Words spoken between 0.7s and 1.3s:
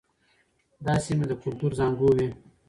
دا سیمې